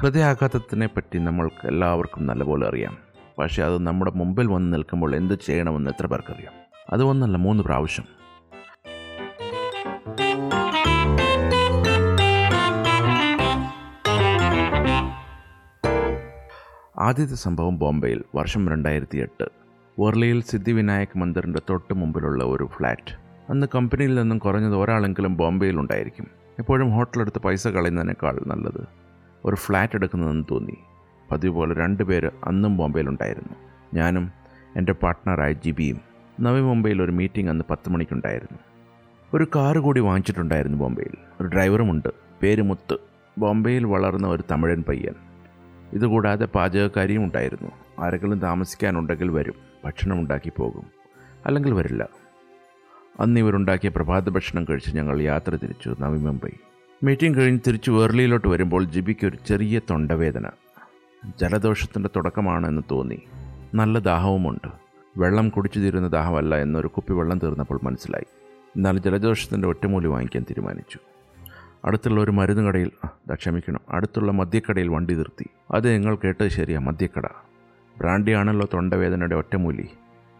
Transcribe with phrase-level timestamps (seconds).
[0.00, 2.98] ഹൃദയാഘാതത്തിനെ പറ്റി നമ്മൾക്ക് എല്ലാവർക്കും നല്ലപോലെ അറിയാം.
[3.38, 6.52] പക്ഷേ അത് നമ്മുടെ മുമ്പിൽ വന്ന് നിൽക്കുമ്പോൾ എന്ത് ചെയ്യണമെന്ന് എത്ര പേർക്കറിയാം?
[6.90, 8.04] അത് ഒന്നല്ല മൂന്ന് പ്രാവശ്യം.
[16.98, 19.44] ആദ്യത്തെ സംഭവം ബോംബെയിൽ വർഷം രണ്ടായിരത്തി എട്ട്
[20.00, 23.14] വർലിയിൽ സിദ്ധിവിനായക് മന്ദിറിന്റെ തൊട്ട് മുമ്പിലുള്ള ഒരു ഫ്ലാറ്റ്.
[23.50, 26.26] അന്ന് കമ്പനിയിൽ നിന്നും കുറഞ്ഞത് ഒരാളെങ്കിലും ബോംബെയിൽ ഉണ്ടായിരിക്കും.
[26.58, 29.09] എപ്പോഴും ഹോട്ടലെടുത്ത് പൈസ കളയുന്നതിനേക്കാൾ നല്ലത്.
[29.44, 30.76] ഒരു ഫ്ലാറ്റ് എടുക്കുന്നതെന്ന് തോന്നി.
[31.30, 33.56] പതിവ് പോലെ രണ്ട് പേര് അന്നും ബോംബെയിലുണ്ടായിരുന്നു.
[33.94, 34.30] ഞാനും
[34.76, 36.00] എന്റെ പാർട്ട്ണറായ ജിബിയും
[36.40, 38.58] നവി മുംബൈയിൽ ഒരു മീറ്റിംഗ് അന്ന് പത്ത് മണിക്കുണ്ടായിരുന്നു.
[39.34, 41.16] ഒരു കാറ് കൂടി വാങ്ങിച്ചിട്ടുണ്ടായിരുന്നു ബോംബെയിൽ.
[41.40, 42.08] ഒരു ഡ്രൈവറുമുണ്ട്.
[42.42, 42.96] പേര് മുത്ത്.
[43.38, 45.14] ബോംബെയിൽ വളർന്ന ഒരു തമിഴൻ പയ്യൻ.
[45.92, 47.70] ഇതുകൂടാതെ പാചകക്കാരിയും ഉണ്ടായിരുന്നു.
[47.98, 49.54] ആരെങ്കിലും താമസിക്കാനുണ്ടെങ്കിൽ വരും.
[49.84, 50.86] ഭക്ഷണം ഉണ്ടാക്കി പോകും.
[51.46, 52.08] അല്ലെങ്കിൽ വരില്ല.
[53.20, 56.50] അന്ന് ഇവരുണ്ടാക്കിയ പ്രഭാത ഭക്ഷണം കഴിച്ച് ഞങ്ങൾ യാത്ര തിരിച്ചു നവി മുംബൈ
[57.02, 60.50] മീറ്റിംഗ് കഴിഞ്ഞ് തിരിച്ച് വേർലിയിലോട്ട് വരുമ്പോൾ ജിബിക്ക് ഒരു ചെറിയ തൊണ്ടവേദന.
[61.40, 63.22] ജലദോഷത്തിന്റെ തുടക്കമാണെന്ന് തോന്നി.
[63.74, 64.68] നല്ല ദാഹവുമുണ്ട്.
[65.16, 68.24] വെള്ളം കുടിച്ചു തീരുന്ന ദാഹമല്ല എന്നൊരു കുപ്പി വെള്ളം തീർന്നപ്പോൾ മനസ്സിലായി.
[68.76, 70.98] എന്നാൽ ജലദോഷത്തിന്റെ ഒറ്റമൂലി വാങ്ങിക്കാൻ തീരുമാനിച്ചു.
[71.84, 72.90] അടുത്തുള്ള ഒരു മരുന്ന് കടയിൽ
[73.34, 73.80] ക്ഷമിക്കണം.
[73.88, 75.46] അടുത്തുള്ള മദ്യക്കടയിൽ വണ്ടി നിർത്തി.
[75.70, 77.26] അത് നിങ്ങൾ കേട്ടത് ശരിയാ മദ്യക്കട.
[77.98, 79.88] ബ്രാൻഡിയാണല്ലോ തൊണ്ടവേദനയുടെ ഒറ്റമൂലി.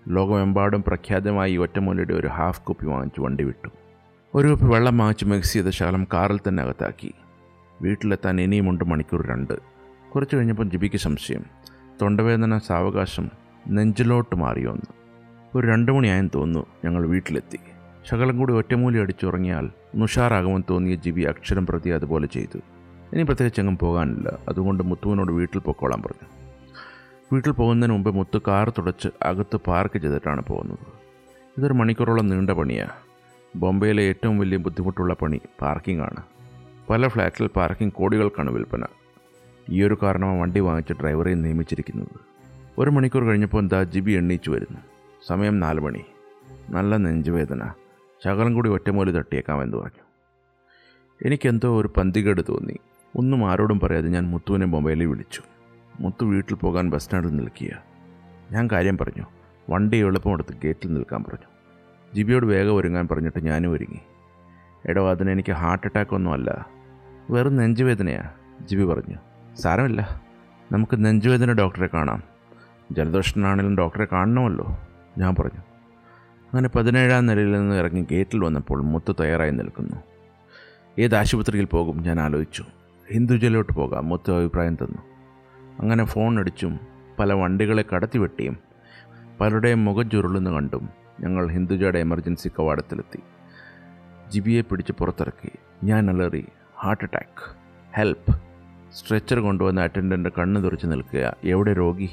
[0.09, 3.69] ലോകമെമ്പാടും പ്രഖ്യാതമായി ഒറ്റമൂലിയുടെ ഒരു ഹാഫ് കുപ്പി വാങ്ങിച്ച് വണ്ടി വിട്ടു.
[4.35, 7.15] ഒരു കുപ്പി വെള്ളം വാങ്ങിച്ച് മിക്സ് ചെയ്ത ശകലം കാറിൽ തന്നെ അകത്താക്കി.
[7.83, 9.55] വീട്ടിലെത്താൻ ഇനിയുമുണ്ട് മണിക്കൂർ രണ്ട്.
[10.15, 11.45] കുറച്ച് കഴിഞ്ഞപ്പോൾ ജിബിക്ക് സംശയം.
[12.03, 13.31] തൊണ്ടവേദന സാവകാശം
[13.69, 14.93] നെഞ്ചിലോട്ട് മാറിയോന്ന്
[15.55, 17.59] ഒരു രണ്ട് മണിയായെന്ന് തോന്നുന്നു ഞങ്ങൾ വീട്ടിലെത്തി.
[18.11, 22.59] ശകലം കൂടി ഒറ്റമൂലി അടിച്ചുറങ്ങിയാൽ നുഷാറാകുമെന്ന് തോന്നിയ ജിബി അക്ഷരം പ്രതി അതുപോലെ ചെയ്തു.
[23.13, 24.39] ഇനി പ്രത്യേകിച്ച് എങ്ങും പോകാനില്ല.
[24.49, 26.29] അതുകൊണ്ട് മുത്തുവിനോട് വീട്ടിൽ പൊക്കോളാൻ പറഞ്ഞു.
[27.33, 30.87] വീട്ടിൽ പോകുന്നതിന് മുമ്പ് മുത്തു കാർ തുടച്ച് അകത്ത് പാർക്ക് ചെയ്തിട്ടാണ് പോകുന്നത്.
[31.59, 33.10] ഇതൊരു മണിക്കൂറോളം നീണ്ട പണിയാണ്
[33.57, 36.23] ബോംബെയിലെ ഏറ്റവും വലിയ ബുദ്ധിമുട്ടുള്ള പണി പാർക്കിംഗ് ആണ്
[36.91, 38.83] പല ഫ്ലാറ്റിൽ പാർക്കിംഗ് കോടികൾക്കാണ് വിൽപ്പന.
[39.71, 42.21] ഈ ഒരു കാരണമാണ് വണ്ടി വാങ്ങിച്ച ഡ്രൈവറെ നിയമിച്ചിരിക്കുന്നത്.
[42.79, 44.79] ഒരു മണിക്കൂർ കഴിഞ്ഞപ്പോൾ എന്താ ജിബി എണ്ണീച്ചു വരുന്നു.
[45.27, 46.05] സമയം നാല് മണി.
[46.71, 47.73] നല്ല നെഞ്ചുവേദന.
[48.25, 50.05] ശകലം കൂടി ഒറ്റമൂലി തട്ടിയേക്കാമെന്ന് പറഞ്ഞു.
[51.27, 52.79] എനിക്കെന്തോ ഒരു പന്തികേട് തോന്നി.
[53.17, 55.43] ഒന്നും ആരോടും പറയാതെ ഞാൻ മുത്തുവിനെ മൊബൈലിൽ വിളിച്ചു.
[56.01, 57.83] മുത്തു വീട്ടിൽ പോകാൻ ബസ് സ്റ്റാൻഡിൽ നിൽക്കുക.
[58.53, 59.25] ഞാൻ കാര്യം പറഞ്ഞു.
[59.71, 61.50] വണ്ടി എളുപ്പമെടുത്ത് ഗേറ്റിൽ നിൽക്കാൻ പറഞ്ഞു.
[62.15, 64.01] ജിബിയോട് വേഗം ഒരുങ്ങാൻ പറഞ്ഞിട്ട് ഞാനും ഒരുങ്ങി.
[64.87, 66.67] എടോ അതിന് എനിക്ക് ഹാർട്ട് അറ്റാക്ക് ഒന്നുമല്ല
[67.31, 68.31] വെറും നെഞ്ചുവേദനയാണ്
[68.69, 69.17] ജിബി പറഞ്ഞു.
[69.57, 70.23] സാരമില്ല.
[70.73, 72.23] നമുക്ക് നെഞ്ചുവേദന ഡോക്ടറെ കാണാം.
[72.93, 74.79] ജലദോഷനാണെങ്കിലും ഡോക്ടറെ കാണണമല്ലോ
[75.19, 75.61] ഞാൻ പറഞ്ഞു.
[76.43, 79.97] അങ്ങനെ പതിനേഴാം നിലയിൽ നിന്ന് ഇറങ്ങി ഗേറ്റിൽ വന്നപ്പോൾ മുത്ത് തയ്യാറായി നിൽക്കുന്നു.
[80.99, 82.65] ഏത് ആശുപത്രിയിൽ പോകും ഞാൻ ആലോചിച്ചു.
[83.13, 84.99] ഹിന്ദുജയിലോട്ട് പോകാം മുത്ത് അഭിപ്രായം തന്നു.
[85.81, 86.81] അങ്ങനെ ഫോൺ അടിച്ചും
[87.19, 88.57] പല വണ്ടികളെ കടത്തിവെട്ടിയും
[89.41, 93.21] പലരുടെയും മുഖം ചുരുളുന്നു കണ്ടും ഞങ്ങൾ ഹിന്ദുജയുടെ എമർജൻസി കവാടത്തിലെത്തി.
[94.31, 95.51] ജിബിയെ പിടിച്ച് പുറത്തിറക്കി.
[95.85, 96.47] ഞാൻ അലറി
[96.79, 97.57] ഹാർട്ട് അറ്റാക്ക്
[97.97, 98.43] ഹെൽപ്പ്.
[98.95, 101.37] സ്ട്രെച്ചർ കൊണ്ടുവന്ന അറ്റൻഡന്റ് കണ്ണ് തുറച്ച് നിൽക്കുക.
[101.45, 102.09] എവിടെ രോഗി?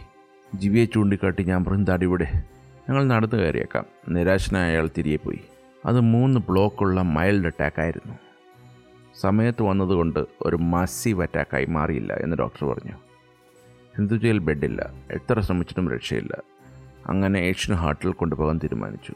[0.56, 2.44] ജിബിയെ ചൂണ്ടിക്കാട്ടി ഞാൻ ബൃന്ദാടിവിടെ
[2.90, 3.85] ഞങ്ങൾ നടന്നു കയറിയേക്കാം.
[4.09, 5.39] നിരാശനായ അയാൾ തിരികെ പോയി.
[5.85, 8.16] അത് മൂന്ന് ബ്ലോക്കുള്ള മൈൽഡ് അറ്റാക്കായിരുന്നു
[9.19, 12.91] സമയത്ത് വന്നതുകൊണ്ട് ഒരു മസീവ് അറ്റാക്കായി മാറിയില്ല എന്ന് ഡോക്ടർ പറഞ്ഞു.
[13.97, 14.94] ഹിന്ദുജയിൽ ബെഡില്ല.
[15.12, 16.38] എത്ര ശ്രമിച്ചിട്ടും രക്ഷയില്ല.
[17.07, 19.13] അങ്ങനെ ഏഷ്യൻ ഹാർട്ടിൽ കൊണ്ടുപോകാൻ തീരുമാനിച്ചു.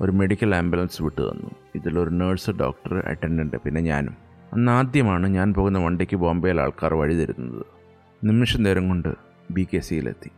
[0.00, 1.50] ഒരു മെഡിക്കൽ ആംബുലൻസ് വിട്ടു തന്നു.
[1.74, 4.16] ഇതിലൊരു നേഴ്സ് ഡോക്ടർ അറ്റൻഡന്റ് പിന്നെ ഞാനും.
[4.52, 7.66] അന്ന് ആദ്യമാണ് ഞാൻ പോകുന്ന വണ്ടിക്ക് ബോംബെയിൽ ആൾക്കാർ വഴി തരുന്നത്.
[8.24, 9.14] നിമിഷ നേരം കൊണ്ട്
[9.50, 10.30] ബി കെ സിയിലെത്തി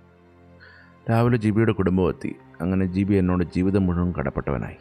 [1.10, 2.36] രാവിലെ ജിബിയുടെ കുടുംബം എത്തി.
[2.60, 4.76] അങ്ങനെ ജിബി എന്നോട് ജീവിതം മുഴുവൻ കടപ്പെട്ടവനായി.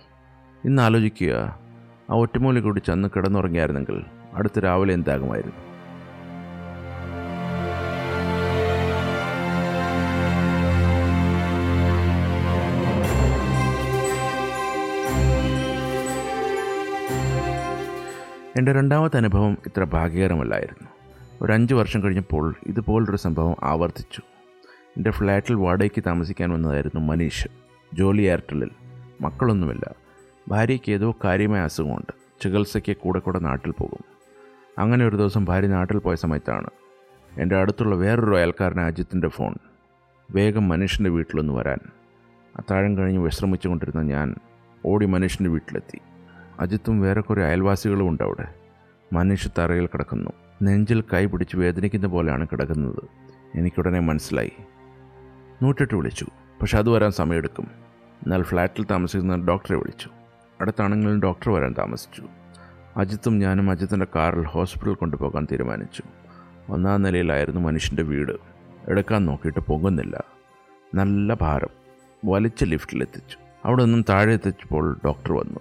[0.65, 1.59] ഇന്ന് ആലോചിക്കുക
[2.09, 4.03] ആ ഒറ്റമൂലി കൂടി ചെന്ന് കിടന്നുറങ്ങിയായിരുന്നെങ്കിൽ
[4.33, 5.68] അടുത്ത രാവിലെ എന്താകുമായിരുന്നു?
[18.59, 20.87] എന്റെ രണ്ടാമത്തെ അനുഭവം ഇത്ര ഭാഗ്യകരമല്ലായിരുന്നു.
[21.41, 24.21] ഒരു അഞ്ച് വർഷം കഴിഞ്ഞപ്പോൾ ഇതുപോലൊരു സംഭവം ആവർത്തിച്ചു.
[24.97, 27.47] എന്റെ ഫ്ലാറ്റിൽ വാടകയ്ക്ക് താമസിക്കാൻ വന്നതായിരുന്നു മനീഷ്.
[27.93, 28.69] ജോലി എയർടെല്ലിൽ.
[29.21, 29.95] മക്കളൊന്നുമില്ല.
[30.47, 32.13] ഭാര്യയ്ക്ക് ഏതോ കാര്യമായ അസുഖമുണ്ട്.
[32.41, 34.03] ചികിത്സയ്ക്ക് കൂടെ കൂടെ നാട്ടിൽ പോകും.
[34.77, 36.69] അങ്ങനെ ഒരു ദിവസം ഭാര്യ നാട്ടിൽ പോയ സമയത്താണ്
[37.37, 39.55] എന്റെ അടുത്തുള്ള വേറൊരു അയൽക്കാരൻ അജിത്തിന്റെ ഫോൺ.
[40.31, 41.77] വേഗം മനുഷ്യന്റെ വീട്ടിലൊന്ന് വരാൻ.
[42.57, 44.35] അത്താഴം കഴിഞ്ഞ് വിശ്രമിച്ചുകൊണ്ടിരുന്ന ഞാൻ
[44.85, 45.99] ഓടി മനുഷ്യന്റെ വീട്ടിലെത്തി.
[46.59, 48.58] അജിത്തും വേറെ കുറേ അയൽവാസികളും ഉണ്ട് അവിടെ.
[49.13, 50.31] മനുഷ്യ തറയിൽ കിടക്കുന്നു.
[50.63, 53.03] നെഞ്ചിൽ കൈ പിടിച്ച് വേദനിക്കുന്ന പോലെയാണ് കിടക്കുന്നത്.
[53.55, 54.51] എനിക്കുടനെ മനസ്സിലായി.
[55.63, 56.25] നൂറ്റെട്ട് വിളിച്ചു.
[56.61, 57.67] പക്ഷെ അത് വരാൻ സമയമെടുക്കും.
[58.23, 60.09] എന്നാൽ ഫ്ലാറ്റിൽ താമസിക്കുന്ന ഡോക്ടറെ വിളിച്ചു.
[60.61, 62.23] അടുത്താണെങ്കിലും ഡോക്ടർ വരാൻ താമസിച്ചു.
[62.97, 66.03] അജിത്തും ഞാനും അജിത്തിന്റെ കാറിൽ ഹോസ്പിറ്റൽ കൊണ്ടുപോകാൻ തീരുമാനിച്ചു.
[66.69, 68.31] ഒന്നാം നിലയിലായിരുന്നു മനുഷ്യന്റെ വീട്.
[68.87, 70.23] എടുക്കാൻ നോക്കിയിട്ട് പൊങ്ങുന്നില്ല.
[70.95, 71.69] നല്ല ഭാരം.
[72.25, 73.37] വലിച്ച ലിഫ്റ്റിലെത്തിച്ചു.
[73.65, 75.59] അവിടെ നിന്നും താഴെ എത്തിച്ചപ്പോൾ ഡോക്ടർ വന്നു.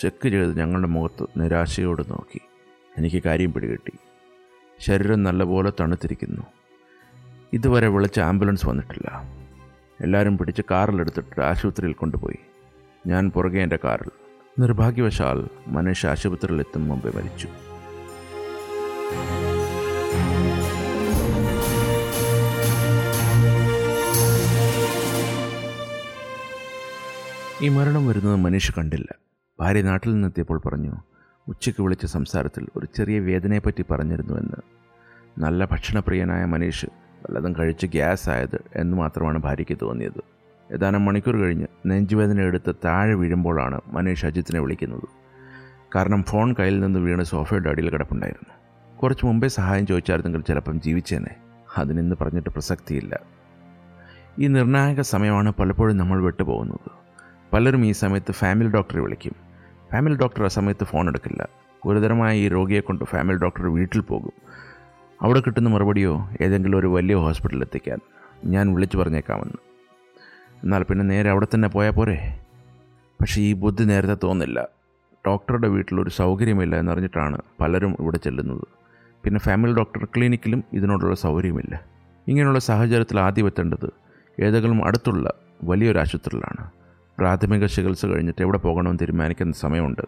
[0.00, 2.40] ചെക്ക് ചെയ്ത് ഞങ്ങളുടെ മുഖത്ത് നിരാശയോട് നോക്കി.
[2.98, 3.92] എനിക്ക് കാര്യം പിടികിട്ടി.
[4.78, 6.42] ശരീരം നല്ലപോലെ തണുത്തിരിക്കുന്നു.
[7.52, 9.22] ഇതുവരെ വിളിച്ച ആംബുലൻസ് വന്നിട്ടില്ല.
[10.00, 12.38] എല്ലാവരും പിടിച്ച് കാറിലെടുത്തിട്ട് ആശുപത്രിയിൽ കൊണ്ടുപോയി.
[13.06, 14.10] ഞാൻ പുറകെ എന്റെ കാറിൽ.
[14.58, 17.48] നിർഭാഗ്യവശാൽ മനുഷ്യ ആശുപത്രിയിൽ എത്തും മുമ്പേ മരിച്ചു.
[27.64, 29.14] ഈ മരണം വരുന്നത് മനുഷ്യ കണ്ടില്ല.
[29.60, 31.09] ഭാര്യ നാട്ടിൽ നിന്നെത്തിയപ്പോൾ പറഞ്ഞു
[31.50, 34.62] ഉച്ചയ്ക്ക് വിളിച്ച സംസാരത്തിൽ ഒരു ചെറിയ വേദനയെപ്പറ്റി പറഞ്ഞിരുന്നുവെന്ന്.
[35.38, 40.22] നല്ല ഭക്ഷണപ്രിയനായ മനീഷ് വല്ലതും കഴിച്ച് ഗ്യാസ് ആയത് എന്ന് മാത്രമാണ് ഭാര്യയ്ക്ക് തോന്നിയത്.
[40.72, 45.02] ഏതാനും മണിക്കൂർ കഴിഞ്ഞ് നെഞ്ചുവേദന എടുത്ത് താഴെ വീഴുമ്പോഴാണ് മനീഷ് അജിത്തിനെ വിളിക്കുന്നത്.
[45.96, 48.60] കാരണം ഫോൺ കയ്യിൽ നിന്ന് വീണ് സോഫയുടെ അടിയിൽ കിടപ്പുണ്ടായിരുന്നു.
[48.96, 51.36] കുറച്ച് മുമ്പേ സഹായം ചോദിച്ചായിരുന്നെങ്കിൽ ചിലപ്പം ജീവിച്ചേനെ.
[51.78, 53.20] അതിനിന്ന് പറഞ്ഞിട്ട് പ്രസക്തിയില്ല.
[54.38, 56.90] ഈ നിർണായക സമയമാണ് പലപ്പോഴും നമ്മൾ വിട്ടുപോകുന്നത്.
[57.52, 59.49] പലരും ഈ സമയത്ത് ഫാമിലി ഡോക്ടറെ വിളിക്കും.
[59.92, 61.48] ഫാമിലി ഡോക്ടർ ആ സമയത്ത് ഫോൺ എടുക്കില്ല.
[61.86, 64.32] ഗുരുതരമായ ഈ രോഗിയെ കൊണ്ട് ഫാമിലി ഡോക്ടർ വീട്ടിൽ പോകും.
[65.22, 67.98] അവിടെ കിട്ടുന്ന മറുപടിയോ ഏതെങ്കിലും ഒരു വലിയ ഹോസ്പിറ്റലിൽ എത്തിക്കാൻ
[68.44, 69.58] ഞാൻ വിളിച്ചു പറഞ്ഞേക്കാമെന്ന്.
[70.62, 72.42] എന്നാൽ പിന്നെ നേരെ അവിടെ തന്നെ പോയാൽ പോരെ?
[73.20, 74.68] പക്ഷേ ഈ ബുദ്ധി നേരത്തെ തോന്നില്ല.
[75.26, 78.66] ഡോക്ടറുടെ വീട്ടിലൊരു സൗകര്യമില്ല എന്നറിഞ്ഞിട്ടാണ് പലരും ഇവിടെ ചെല്ലുന്നത്.
[79.24, 81.84] പിന്നെ ഫാമിലി ഡോക്ടർ ക്ലിനിക്കിലും ഇതിനോടുള്ള സൗകര്യമില്ല.
[82.28, 83.90] ഇങ്ങനെയുള്ള സാഹചര്യത്തിൽ ആദ്യം എത്തേണ്ടത്
[84.40, 85.32] ഏതെങ്കിലും അടുത്തുള്ള
[85.64, 86.79] വലിയൊരു ആശുപത്രിയിലാണ്.
[87.20, 90.00] പ്രാഥമിക ചികിത്സ കഴിഞ്ഞിട്ട് എവിടെ പോകണമെന്ന് തീരുമാനിക്കുന്ന സമയമുണ്ട്.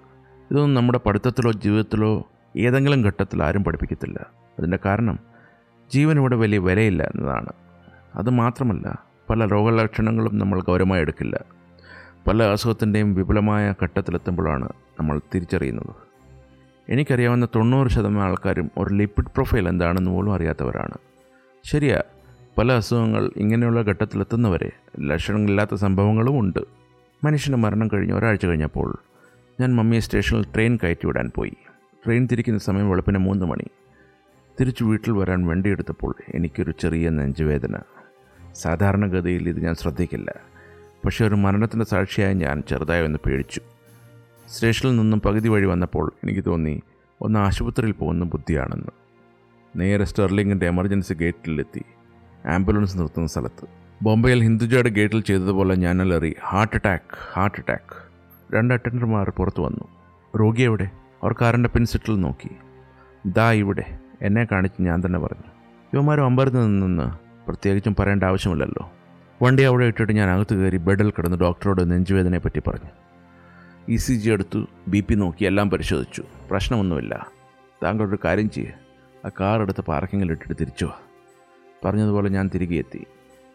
[0.50, 4.26] ഇതൊന്നും നമ്മുടെ പഠിത്തത്തിലോ ജീവിതത്തിലോ ഏതെങ്കിലും ഘട്ടത്തിൽ ആരും പഠിപ്പിക്കത്തില്ല.
[4.58, 5.18] അതിന്റെ കാരണം
[5.92, 7.48] ജീവൻ ഇവിടെ വലിയ വിലയില്ല എന്നതാണ്.
[8.14, 11.40] അത് മാത്രമല്ല പല രോഗലക്ഷണങ്ങളും നമ്മൾ ഗൗരവമായി എടുക്കില്ല.
[12.26, 14.68] പല അസുഖത്തിന്റെയും വിപുലമായ ഘട്ടത്തിലെത്തുമ്പോഴാണ്
[15.00, 15.94] നമ്മൾ തിരിച്ചറിയുന്നത്.
[16.88, 20.94] എനിക്കറിയാവുന്ന തൊണ്ണൂറ് ശതമാനം ആൾക്കാരും ഒരു ലിപ്പിഡ് പ്രൊഫൈൽ എന്താണെന്ന് പോലും അറിയാത്തവരാണ്.
[21.64, 22.02] ശരിയാ
[22.58, 24.70] പല അസുഖങ്ങൾ ഇങ്ങനെയുള്ള ഘട്ടത്തിലെത്തുന്നവരെ
[25.00, 26.81] ലക്ഷണങ്ങളില്ലാത്ത സംഭവങ്ങളും ഉണ്ട്.
[27.24, 28.98] മനുഷ്യന്റെ മരണം കഴിഞ്ഞ് ഒരാഴ്ച കഴിഞ്ഞപ്പോൾ
[29.60, 31.52] ഞാൻ മമ്മിയെ സ്റ്റേഷനിൽ ട്രെയിൻ കയറ്റി വിടാൻ പോയി.
[32.04, 33.64] ട്രെയിൻ തിരിക്കുന്ന സമയം വെളുപ്പിന് മൂന്ന് മണി.
[34.60, 37.78] തിരിച്ചു വീട്ടിൽ വരാൻ വണ്ടിയെടുത്തപ്പോൾ എനിക്കൊരു ചെറിയ നെഞ്ചുവേദന.
[38.52, 40.34] സാധാരണഗതിയിൽ ഇത് ഞാൻ ശ്രദ്ധിക്കില്ല.
[41.04, 43.60] പക്ഷേ ഒരു മരണത്തിന്റെ സാക്ഷിയായി ഞാൻ ചെറുതായി ഒന്ന് പേടിച്ചു.
[44.48, 46.82] സ്റ്റേഷനിൽ നിന്നും പകുതി വഴി വന്നപ്പോൾ എനിക്ക് തോന്നി
[47.20, 48.88] ഒന്ന് ആശുപത്രിയിൽ പോകുന്ന ബുദ്ധിയാണെന്ന്.
[49.76, 51.82] നേരെ സ്റ്റെർലിങ്ങിന്റെ എമർജൻസി ഗേറ്റിലെത്തി.
[52.46, 53.81] ആംബുലൻസ് നിർത്തുന്ന സ്ഥലത്ത്.
[54.02, 57.96] ബോംബെയിൽ ഹിന്ദുജയുടെ ഗേറ്റിൽ ചെയ്തതുപോലെ ഞാൻ അലറി ഹാർട്ട് അറ്റാക്ക് ഹാർട്ട് അറ്റാക്ക്
[58.54, 59.88] രണ്ട് അറ്റൻഡർമാർ പുറത്തു വന്നു.
[60.40, 60.84] രോഗി എവിടെ?
[61.22, 62.50] അവർ കാറിന്റെ പിൻസിറ്റിൽ നോക്കി.
[63.26, 63.98] ദാ ഇവിടെ.
[64.22, 65.50] എന്നെ കാണിച്ച് ഞാൻ തന്നെ പറഞ്ഞു.
[65.94, 67.12] യുവമാരും അമ്പരത്ത് നിന്ന്
[67.46, 68.92] പ്രത്യേകിച്ചും പറയേണ്ട ആവശ്യമില്ലല്ലോ.
[69.42, 72.90] വണ്ടി അവിടെ ഇട്ടിട്ട് ഞാൻ അകത്ത് കയറി ബെഡിൽ കിടന്ന് ഡോക്ടറോട് നെഞ്ചുവേദനയെ പറ്റി പറഞ്ഞു.
[73.88, 76.24] ഇ സി ജി എടുത്തു ബി പി നോക്കി എല്ലാം പരിശോധിച്ചു.
[76.50, 77.26] പ്രശ്നമൊന്നുമില്ല.
[77.82, 80.90] താങ്കളൊരു കാര്യം ചെയ്യുക ആ കാർ എടുത്ത് പാർക്കിങ്ങിൽ ഇട്ടിട്ട് തിരിച്ചു
[81.84, 83.06] പറഞ്ഞതുപോലെ ഞാൻ തിരികെ എത്തി.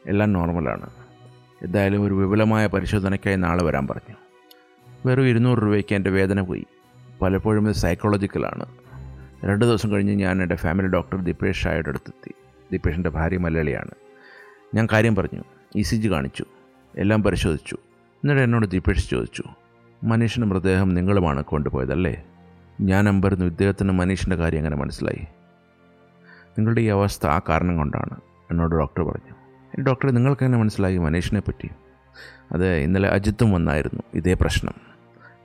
[0.08, 0.90] എല്ലാം നോർമലാണ്.
[1.62, 4.16] എന്തായാലും ഒരു വിപുലമായ പരിശോധനയ്ക്കായി നാളെ വരാൻ പറഞ്ഞു.
[5.06, 6.66] വെറും ഇരുന്നൂറ് രൂപയ്ക്ക് എന്റെ വേദന പോയി.
[7.22, 8.66] പലപ്പോഴും ഇത് സൈക്കോളജിക്കലാണ്
[9.46, 12.34] രണ്ട് ദിവസം കഴിഞ്ഞ് ഞാൻ എന്റെ ഫാമിലി ഡോക്ടർ ദീപേഷ് ഷായുടെ അടുത്തെത്തി.
[12.72, 13.92] ദീപേഷിന്റെ ഭാര്യ മലയാളിയാണ്.
[14.76, 15.44] ഞാൻ കാര്യം പറഞ്ഞു.
[15.76, 16.46] ഇ സി ജി കാണിച്ചു.
[16.98, 17.76] എല്ലാം പരിശോധിച്ചു.
[18.02, 19.44] എന്നിട്ട് എന്നോട് ദീപേഷ് ചോദിച്ചു
[20.04, 22.24] മനീഷിന്റെ മൃതദേഹം നിങ്ങളുമാണ് കൊണ്ടുപോയതല്ലേ?
[22.82, 25.26] ഞാൻ അമ്പരുന്നു ഇദ്ദേഹത്തിന് മനീഷിന്റെ കാര്യം എങ്ങനെ മനസ്സിലായി?
[26.50, 28.22] നിങ്ങളുടെ ഈ അവസ്ഥ ആ കാരണം കൊണ്ടാണ്
[28.52, 29.47] എന്നോട് ഡോക്ടർ പറഞ്ഞു.
[29.80, 31.70] ഡോക്ടറെ നിങ്ങൾക്ക് എങ്ങനെ മനസ്സിലായി മനീഷിനെ പറ്റി?
[32.52, 34.74] അത് ഇന്നലെ അജിത്തും വന്നായിരുന്നു ഇതേ പ്രശ്നം.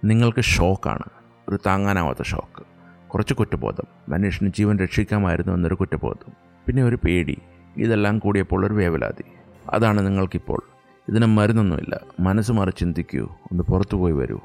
[0.04, 1.10] നിങ്ങൾക്ക് ഷോക്കാണ്
[1.48, 2.64] ഒരു താങ്ങാനാവാത്ത ഷോക്ക്.
[3.08, 3.84] കുറച്ച് കുറ്റബോധം.
[4.08, 6.32] മനീഷിന് ജീവൻ രക്ഷിക്കാമായിരുന്നു എന്നൊരു കുറ്റബോധം.
[6.66, 7.38] പിന്നെ ഒരു പേടി
[7.76, 9.24] ഇതെല്ലാം കൂടിയപ്പോൾ ഒരു വേവലാതി.
[9.70, 10.62] അതാണ് നിങ്ങൾക്കിപ്പോൾ.
[11.08, 12.00] ഇതിന് മരുന്നൊന്നുമില്ല.
[12.20, 14.40] മനസ്സ് മാറി ചിന്തിക്കൂ ഒന്ന് പുറത്തു പോയി വരൂ.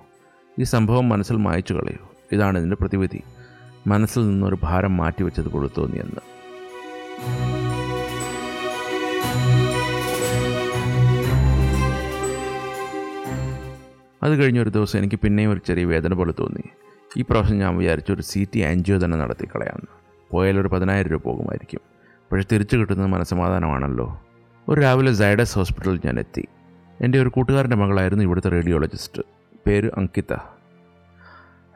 [0.60, 2.08] ഈ സംഭവം മനസ്സിൽ മായച്ചു കളയൂ.
[2.32, 3.22] ഇതാണ് ഇതിന്റെ പ്രതിവിധി.
[3.88, 6.37] മനസ്സിൽ നിന്നൊരു ഭാരം മാറ്റിവെച്ചത് തോന്നിയെന്ന്
[14.28, 16.64] അത് കഴിഞ്ഞ ഒരു ദിവസം എനിക്ക് പിന്നെയും ഒരു ചെറിയ വേദന പോലെ തോന്നി.
[17.18, 19.88] ഈ പ്രാവശ്യം ഞാൻ വിചാരിച്ചു ഒരു സി ടി ആൻജിയോ തന്നെ നടത്തി കളയാമെന്ന്
[20.32, 21.80] പോയാൽ ഒരു പതിനായിരം രൂപ പോകുമായിരിക്കും.
[22.32, 24.24] പക്ഷേ തിരിച്ചു കിട്ടുന്നത് മനസ്സമാധാനമാണല്ലോ.
[24.70, 26.48] ഒരു രാവിലെ സൈഡസ് ഹോസ്പിറ്റലിൽ ഞാൻ എത്തി.
[27.02, 29.22] എന്റെ ഒരു കൂട്ടുകാരന്റെ മകളായിരുന്നു ഇവിടുത്തെ റേഡിയോളജിസ്റ്റ്.
[29.68, 30.34] പേര് അങ്കിത.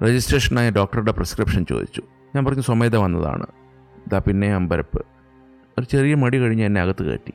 [0.04, 2.02] രജിസ്ട്രേഷനായ ഡോക്ടറുടെ പ്രിസ്ക്രിപ്ഷൻ ചോദിച്ചു.
[2.36, 3.46] ഞാൻ പറഞ്ഞു സ്വമേധ വന്നതാണ്.
[4.08, 5.06] ഇതാ പിന്നെ അമ്പരപ്പ്.
[5.78, 7.34] ഒരു ചെറിയ മടി കഴിഞ്ഞ് എന്നെ അകത്ത് കയറ്റി.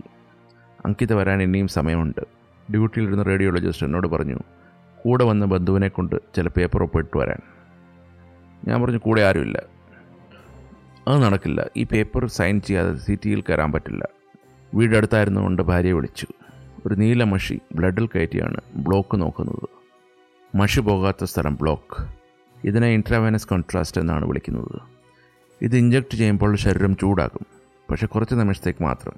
[0.85, 2.21] അങ്കിത വരാൻ ഇനിയും സമയമുണ്ട്.
[2.71, 4.39] ഡ്യൂട്ടിയിലിരുന്ന റേഡിയോളജിസ്റ്റ് എന്നോട് പറഞ്ഞു
[5.07, 7.39] കൂടെ വന്ന ബന്ധുവിനെ കൊണ്ട് ചില പേപ്പർ ഒപ്പിട്ട് വരാൻ.
[8.69, 9.63] ഞാൻ പറഞ്ഞു കൂടെ ആരുമില്ല.
[11.09, 11.67] അത് നടക്കില്ല.
[11.77, 14.09] ഈ പേപ്പർ സൈൻ ചെയ്യാതെ സിറ്റിയിൽ കയറാൻ പറ്റില്ല.
[14.75, 16.27] വീടടുത്തായിരുന്നുകൊണ്ട് ഭാര്യയെ വിളിച്ചു.
[16.87, 19.69] ഒരു നീല മഷി ബ്ലഡിൽ കയറ്റിയാണ് ബ്ലോക്ക് നോക്കുന്നത്.
[20.57, 22.07] മഷി പോകാത്ത സ്ഥലം ബ്ലോക്ക്.
[22.65, 24.81] ഇതിനെ ഇൻട്രാവൈനസ് കോൺട്രാസ്റ്റ് എന്നാണ് വിളിക്കുന്നത്.
[25.63, 27.47] ഇത് ഇഞ്ചക്ട് ചെയ്യുമ്പോൾ ശരീരം ചൂടാകും.
[27.91, 29.13] പക്ഷേ കുറച്ച് നിമിഷത്തേക്ക് മാത്രം.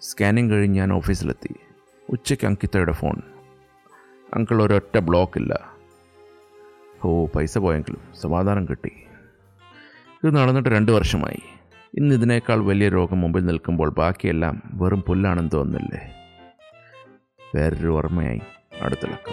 [0.00, 1.54] സ്കാനിങ് കഴിഞ്ഞ് ഞാൻ ഓഫീസിലെത്തി
[2.10, 3.14] ഉച്ചയ്ക്ക് അങ്കിത്തയുടെ ഫോൺ
[4.34, 5.72] അങ്കിൾ ഒരൊറ്റ ബ്ലോക്കില്ല.
[7.04, 8.92] ഓ പൈസ പോയെങ്കിലും സമാധാനം കിട്ടി.
[10.24, 11.42] ഇത് നടന്നിട്ട് രണ്ട് വർഷമായി.
[11.94, 16.14] ഇന്ന് ഇതിനേക്കാൾ വലിയ രോഗം മുമ്പിൽ നിൽക്കുമ്പോൾ ബാക്കിയെല്ലാം വെറും പുല്ലാണെന്ന് തോന്നുന്നില്ലേ?
[17.54, 18.40] വേറൊരു ഓർമ്മയായി
[18.80, 19.32] അടുത്ത ലക്കം.